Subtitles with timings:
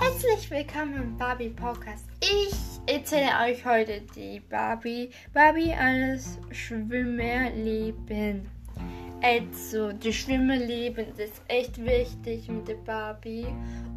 [0.00, 2.06] Herzlich willkommen im Barbie Podcast.
[2.22, 2.54] Ich
[2.86, 8.48] erzähle euch heute die Barbie, Barbie alles Schwimmerleben.
[9.22, 13.46] Also, das Schwimmerleben ist echt wichtig mit der Barbie.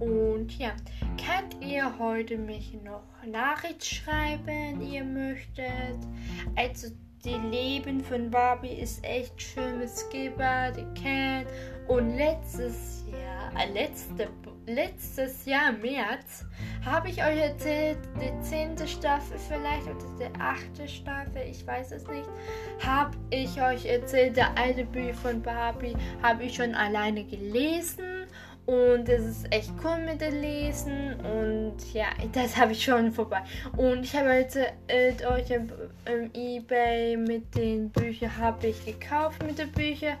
[0.00, 0.72] Und ja,
[1.16, 5.98] könnt ihr heute mich noch Nachricht schreiben, ihr möchtet?
[6.56, 6.88] Also,
[7.24, 11.46] die Leben von Barbie ist echt schön mit Skipper, die Ken.
[11.86, 14.28] Und letztes Jahr, äh, letzte,
[14.66, 16.44] letztes Jahr März,
[16.84, 22.06] habe ich euch erzählt, die zehnte Staffel vielleicht oder die achte Staffel, ich weiß es
[22.06, 22.28] nicht,
[22.84, 28.26] habe ich euch erzählt, der alte Bücher von Barbie habe ich schon alleine gelesen
[28.64, 31.14] und es ist echt cool mit dem Lesen.
[31.20, 33.42] Und ja, das habe ich schon vorbei.
[33.76, 34.66] Und ich habe heute
[35.28, 35.68] euch im,
[36.06, 40.16] im, Ebay mit den Büchern habe ich gekauft mit den Büchern.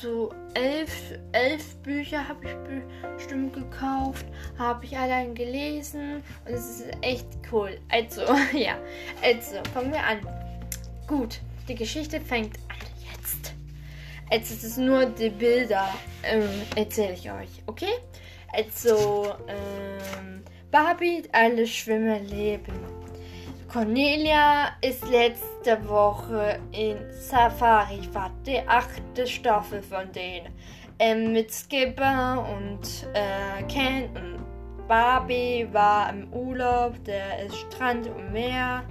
[0.00, 4.26] So elf, elf Bücher habe ich bestimmt gekauft.
[4.58, 6.22] Habe ich allein gelesen.
[6.44, 7.78] Und es ist echt cool.
[7.88, 8.22] Also,
[8.52, 8.76] ja.
[9.22, 10.20] Also, fangen wir an.
[11.06, 12.58] Gut, die Geschichte fängt
[14.30, 15.88] Jetzt ist es nur die Bilder,
[16.24, 17.92] ähm, erzähle ich euch, okay?
[18.52, 22.74] Also, ähm, Barbie, alle Schwimmer leben.
[23.68, 30.52] Cornelia ist letzte Woche in Safari Fahrt, die achte Staffel von denen.
[30.98, 38.32] Ähm, mit Skipper und äh, Ken und Barbie war im Urlaub, der ist Strand und
[38.32, 38.84] Meer.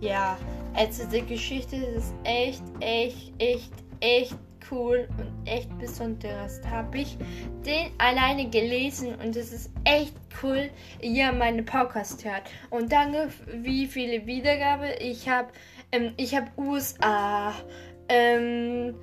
[0.00, 0.38] Ja,
[0.74, 4.36] also die Geschichte ist echt, echt, echt, echt
[4.70, 6.60] cool und echt besonderes.
[6.68, 7.16] Habe ich
[7.64, 10.70] den alleine gelesen und es ist echt cool,
[11.00, 12.42] ihr meine Podcast hört.
[12.70, 14.94] Und danke, wie viele Wiedergabe.
[15.00, 15.48] Ich habe
[15.94, 17.54] ähm, ich habe USA,
[18.08, 18.94] ähm,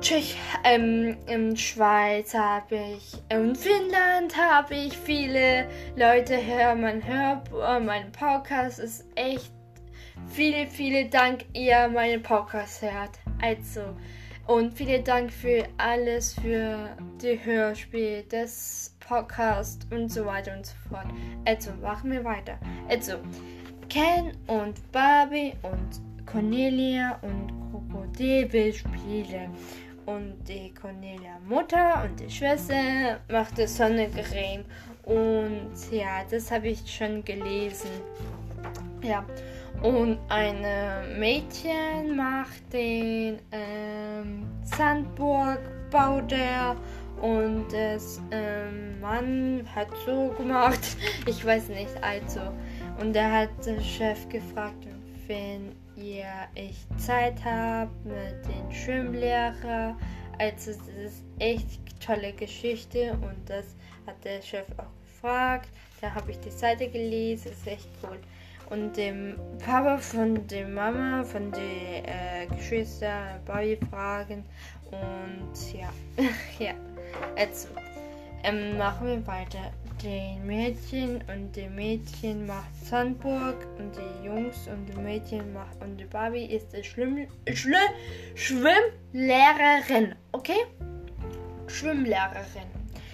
[0.00, 6.82] Tschech, ähm, in Schweiz habe ich, in Finnland habe ich viele Leute hören.
[6.82, 9.50] Man hört oh, mein Podcast ist echt
[10.28, 13.18] viele, viele Dank, ihr meinen Podcast hört.
[13.42, 13.80] Also,
[14.46, 16.90] und vielen Dank für alles, für
[17.22, 21.06] die Hörspiel, das Podcast und so weiter und so fort.
[21.44, 22.58] Also machen wir weiter.
[22.88, 23.14] Also
[23.88, 29.50] Ken und Barbie und Cornelia und Krokodil spielen.
[30.06, 34.64] Und die Cornelia Mutter und die Schwester macht das Sonnencreme.
[35.02, 37.90] Und ja, das habe ich schon gelesen.
[39.02, 39.24] Ja.
[39.82, 40.64] Und ein
[41.18, 45.60] Mädchen macht den ähm, Sandburg,
[45.90, 46.76] baut er.
[47.20, 50.96] Und das ähm, Mann hat so gemacht.
[51.26, 52.40] Ich weiß nicht, also.
[53.00, 54.86] Und er hat den Chef gefragt,
[55.26, 59.96] wenn ihr echt Zeit habt mit dem Schwimmlehrer.
[60.38, 63.74] Also, das ist echt tolle Geschichte und das
[64.06, 65.70] hat der Chef auch gefragt.
[66.00, 68.18] Da habe ich die Seite gelesen, ist echt cool
[68.70, 74.44] und dem Papa von der Mama, von den äh, Geschwistern Bobby fragen.
[74.90, 75.92] Und ja,
[76.58, 76.74] ja.
[77.36, 77.68] Also,
[78.42, 79.72] ähm, machen wir weiter.
[80.02, 85.96] Den Mädchen und die Mädchen macht Sandburg und die Jungs und die Mädchen macht und
[85.96, 87.74] die Barbie ist die Schwimm, Schwimm,
[88.34, 90.66] Schwimmlehrerin, okay?
[91.66, 92.68] Schwimmlehrerin.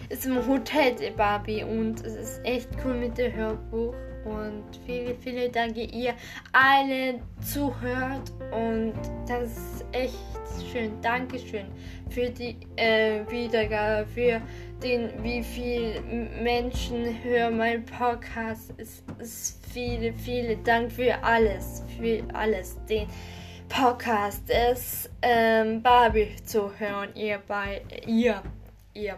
[0.09, 5.15] Ist im Hotel die Barbie und es ist echt cool mit dem Hörbuch und viele,
[5.15, 6.15] viele Danke, ihr
[6.53, 8.95] alle zuhört und
[9.27, 11.01] das ist echt schön.
[11.01, 11.67] Dankeschön
[12.11, 14.41] für die äh, Wiedergabe, für
[14.83, 16.01] den, wie viele
[16.43, 18.73] Menschen hören mein Podcast.
[18.77, 23.07] Es ist viele, viele Dank für alles, für alles, den
[23.69, 28.43] Podcast ist ähm, Barbie zu hören, ihr bei ihr
[28.95, 29.17] ihr.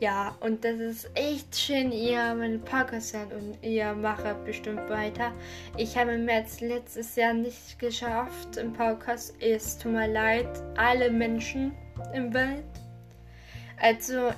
[0.00, 5.30] Ja, und das ist echt schön, ihr meinen Podcast hört und ihr macht bestimmt weiter.
[5.76, 9.34] Ich habe im März letztes Jahr nicht geschafft im Podcast.
[9.40, 11.72] Es tut mir leid, alle Menschen
[12.14, 12.64] im Welt.
[13.78, 14.30] Also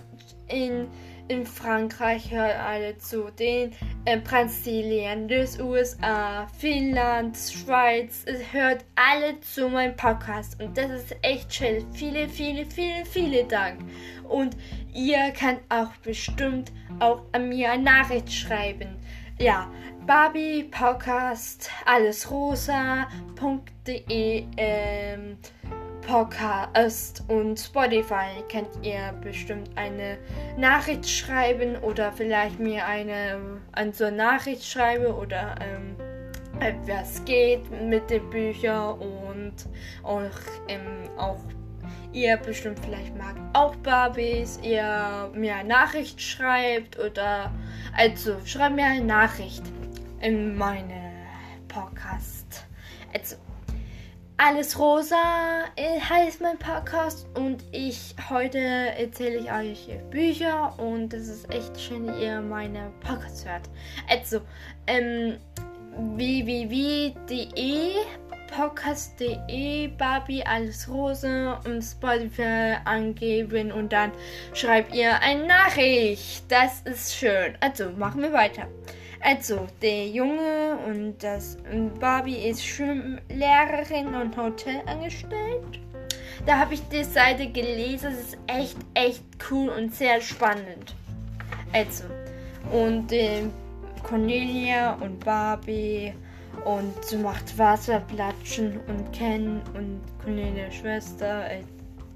[0.48, 0.88] in
[1.28, 3.72] in Frankreich hört alle zu, den
[4.04, 11.16] äh, Brasilien, des USA, Finnland, Schweiz, es hört alle zu meinem Podcast und das ist
[11.22, 11.86] echt schön.
[11.92, 13.80] Viele, viele, viele, viele Dank.
[14.28, 14.56] Und
[14.92, 18.96] ihr könnt auch bestimmt auch an mir eine Nachricht schreiben.
[19.38, 19.70] Ja,
[20.06, 23.06] Barbie Podcast, alles rosa.de
[24.56, 25.38] ähm,
[26.06, 30.18] Podcast und Spotify könnt ihr bestimmt eine
[30.56, 35.96] Nachricht schreiben oder vielleicht mir eine, eine so Nachricht schreiben oder ähm,
[36.86, 39.54] was geht mit den Büchern und
[40.02, 40.20] auch,
[40.68, 41.40] ähm, auch
[42.12, 47.52] ihr bestimmt vielleicht mag auch Barbies, ihr mir eine Nachricht schreibt oder
[47.96, 49.62] also schreibt mir eine Nachricht
[50.20, 51.12] in meine
[51.68, 52.66] Podcast.
[53.14, 53.36] Also
[54.36, 61.50] alles rosa heißt mein Podcast und ich heute erzähle ich euch Bücher und es ist
[61.50, 63.68] echt schön, ihr meine Podcasts hört.
[64.08, 64.40] Also
[64.86, 65.38] ähm
[66.16, 67.92] www.de
[68.56, 74.12] podcast.de Barbie alles Rose und Spotify angeben und dann
[74.52, 76.44] schreibt ihr eine Nachricht.
[76.50, 77.56] Das ist schön.
[77.60, 78.68] Also machen wir weiter.
[79.24, 81.56] Also, der Junge und das
[82.00, 85.78] Barbie ist Schwimmlehrerin und Hotelangestellt.
[86.44, 88.10] Da habe ich die Seite gelesen.
[88.12, 90.96] Es ist echt, echt cool und sehr spannend.
[91.72, 92.04] Also,
[92.72, 93.44] und äh,
[94.02, 96.12] Cornelia und Barbie
[96.64, 101.48] und sie macht Wasserplatschen und Ken und Cornelias Schwester.
[101.48, 101.62] Äh,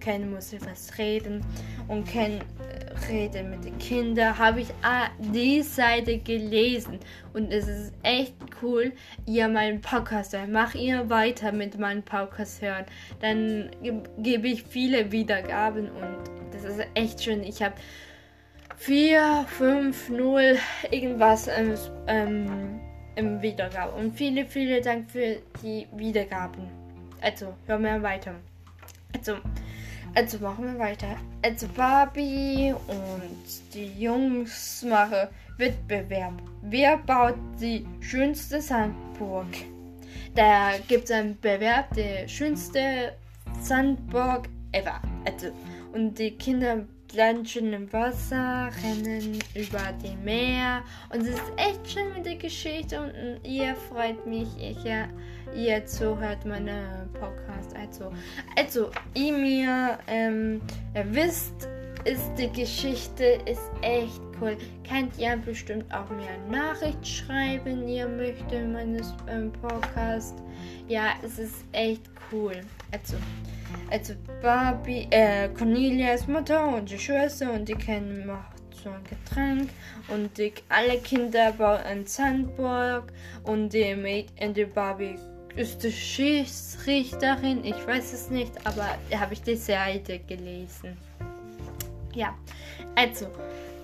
[0.06, 1.44] Ken muss etwas reden
[1.88, 4.38] und Ken äh, redet mit den Kindern.
[4.38, 7.00] Habe ich ah, die Seite gelesen
[7.32, 8.92] und es ist echt cool,
[9.26, 10.52] ihr meinen Podcast hören.
[10.52, 12.84] Mach ihr weiter mit meinem Podcast hören.
[13.18, 13.68] Dann
[14.18, 16.18] gebe ich viele Wiedergaben und
[16.52, 17.42] das ist echt schön.
[17.42, 17.74] Ich habe
[18.76, 20.56] 4, 5, 0,
[20.92, 21.74] irgendwas ähm,
[22.06, 22.80] ähm,
[23.16, 23.90] im Wiedergabe.
[23.96, 26.68] Und viele, viele Dank für die Wiedergaben.
[27.20, 28.36] Also, hören wir weiter.
[29.12, 29.38] Also,
[30.16, 31.16] also machen wir weiter.
[31.42, 35.28] Also Barbie und die Jungs machen
[35.58, 36.32] Wettbewerb.
[36.62, 39.46] Wer baut die schönste Sandburg?
[40.34, 43.14] Da gibt es einen Bewerb, der schönste
[43.60, 45.00] Sandburg ever.
[45.24, 45.48] Also,
[45.92, 46.86] und die Kinder
[47.16, 50.82] planschen im Wasser, rennen über dem Meer.
[51.10, 55.08] Und es ist echt schön mit der Geschichte und ihr freut mich, ich, ja,
[55.56, 57.74] ihr zuhört meine Podcast.
[57.74, 58.12] Also,
[58.58, 60.60] also ihr mir ähm,
[60.94, 61.66] ihr wisst,
[62.04, 64.58] ist die Geschichte ist echt cool.
[64.86, 70.34] Könnt ihr bestimmt auch mir eine Nachricht schreiben, ihr möchtet meines ähm, Podcast.
[70.86, 72.60] Ja, es ist echt cool.
[72.92, 73.16] Also
[73.90, 79.70] also Barbie, äh, Cornelias Mutter und die Schwester und die kennen macht so ein Getränk
[80.08, 83.12] und die, alle Kinder bauen ein Sandburg
[83.42, 85.18] und die Mädchen, die Barbie
[85.56, 90.96] ist die Schießrichterin, ich weiß es nicht, aber da habe ich die Seite gelesen.
[92.14, 92.34] Ja,
[92.94, 93.26] also,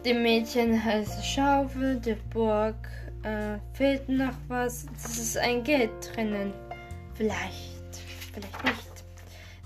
[0.04, 2.76] die Mädchen heißt Schaufel, die Burg
[3.22, 4.86] äh, fehlt noch was.
[5.02, 6.52] Das ist ein Geld drinnen.
[7.14, 8.00] Vielleicht,
[8.32, 8.91] vielleicht nicht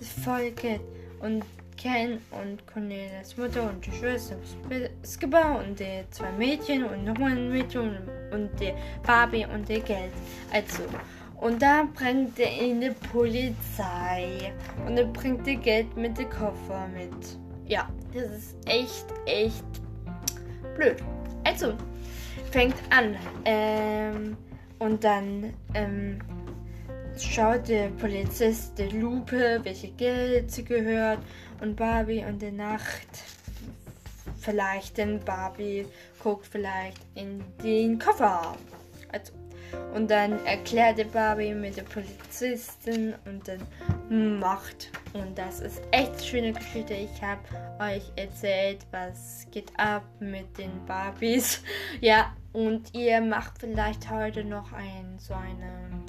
[0.00, 0.80] voll Geld.
[1.20, 1.44] Und
[1.76, 4.36] Ken und Cornelias Mutter und die Schwester
[5.04, 7.98] Skipper und die zwei Mädchen und noch ein Mädchen
[8.32, 8.72] und die
[9.06, 10.12] Barbie und die Geld.
[10.52, 10.82] Also,
[11.40, 14.52] und da bringt er in die Polizei
[14.86, 17.38] und er bringt die Geld mit dem Koffer mit.
[17.66, 19.64] Ja, das ist echt, echt
[20.76, 20.96] blöd.
[21.44, 21.74] Also,
[22.50, 23.16] fängt an.
[23.44, 24.36] Ähm,
[24.78, 26.18] und dann ähm,
[27.24, 31.18] schaut der Polizist die Lupe, welche Geld sie gehört
[31.60, 33.08] und Barbie und die Nacht
[34.46, 35.86] vielleicht denn Barbie
[36.22, 38.56] guckt vielleicht in den Koffer.
[39.12, 39.32] Also,
[39.94, 44.90] und dann erklärte Barbie mit der Polizisten und dann macht.
[45.12, 46.94] Und das ist echt schöne Geschichte.
[46.94, 47.40] Ich habe
[47.80, 51.62] euch erzählt, was geht ab mit den Barbies.
[52.00, 56.04] Ja, und ihr macht vielleicht heute noch ein so eine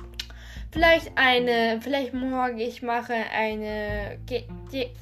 [0.71, 4.19] Vielleicht eine, vielleicht morgen ich mache eine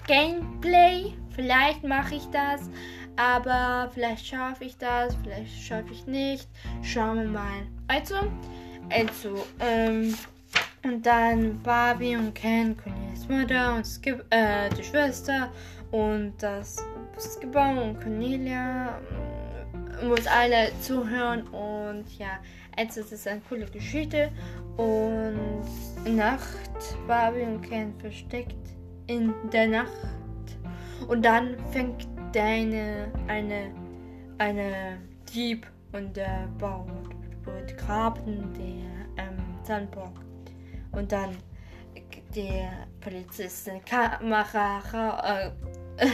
[0.08, 1.14] Gameplay.
[1.36, 2.70] Vielleicht mache ich das.
[3.18, 6.48] Aber vielleicht schaffe ich das, vielleicht schaffe ich nicht.
[6.84, 7.68] Schauen wir mal.
[7.88, 8.16] Also,
[8.90, 10.16] also, ähm,
[10.84, 15.52] und dann Barbie und Ken, Cornelias Mutter und Skip, äh, die Schwester
[15.92, 16.78] und das
[17.18, 19.00] Skipper und Cornelia
[20.04, 22.40] muss alle zuhören und ja,
[22.76, 24.32] also es ist eine coole Geschichte.
[24.78, 25.36] Und
[26.16, 28.56] Nacht Barbie und Ken versteckt
[29.08, 29.92] in der Nacht.
[31.08, 33.72] Und dann fängt deine eine
[34.38, 34.98] eine
[35.34, 36.86] Dieb und der Bau
[37.44, 40.20] wird graben der ähm, Sandburg.
[40.92, 41.38] Und dann
[42.36, 44.82] der Polizist Kamera
[45.24, 45.52] äh,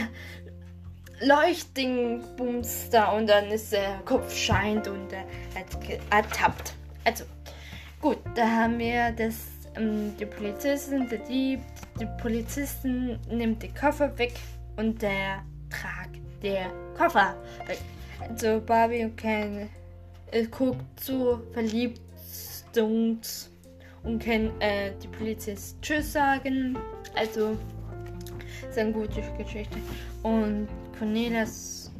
[1.22, 5.24] Leuchtdingbums da und dann ist der Kopf scheint und er
[6.10, 6.74] ertappt.
[7.04, 7.24] Also,
[8.00, 9.36] gut, da haben wir das,
[9.76, 11.60] ähm, die Polizisten, der Dieb,
[12.00, 14.34] die Polizisten nimmt den Koffer weg
[14.76, 17.36] und der tragt der Koffer
[17.66, 17.78] weg.
[18.28, 19.68] Also Barbie und Ken
[20.30, 22.00] äh, guckt zu verliebt
[22.74, 23.20] und
[24.18, 26.78] können äh, die Polizisten Tschüss sagen.
[27.14, 27.56] Also
[28.68, 29.76] ist eine gute Geschichte.
[30.22, 30.68] Und
[31.02, 31.90] Cornelius,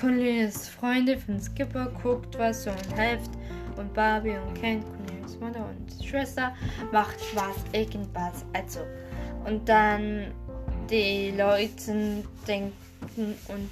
[0.00, 3.30] Cornelius Freunde von Skipper guckt was und hilft.
[3.76, 6.52] Und Barbie und Ken, Cornelius Mutter und Schwester
[6.90, 8.44] macht was, irgendwas.
[8.52, 8.80] Also.
[9.44, 10.32] Und dann
[10.90, 13.70] die Leute denken und,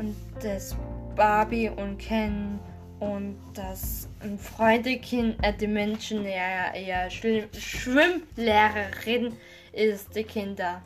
[0.00, 0.74] und das
[1.14, 2.58] Barbie und Ken
[2.98, 4.08] und das
[4.38, 9.34] Freudekind, äh, die Menschen, ja, ja, Schwimmlehrerin
[9.74, 10.82] ist die Kinder.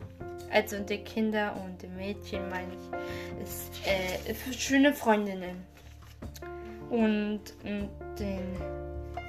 [0.51, 5.65] Also die Kinder und die Mädchen, meine ich, ist äh, schöne Freundinnen.
[6.91, 8.57] Und, und den,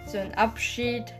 [0.06, 1.14] so ein Abschied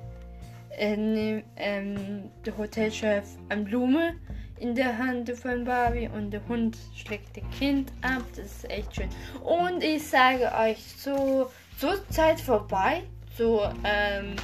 [0.78, 4.16] äh, nimmt ähm, der Hotelchef eine Blume
[4.60, 8.24] in der Hand von Barbie und der Hund schlägt das Kind ab.
[8.36, 9.10] Das ist echt schön.
[9.44, 13.04] Und ich sage euch, so, so Zeit vorbei,
[13.38, 14.36] so ähm,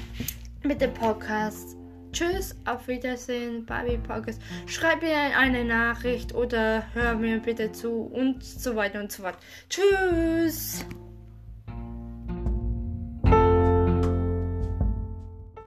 [0.64, 1.78] mit dem Podcast.
[2.15, 4.41] Tschüss, auf Wiedersehen, Barbie Podcast.
[4.67, 9.38] Schreib mir eine Nachricht oder hör mir bitte zu und so weiter und so fort.
[9.69, 10.86] Tschüss.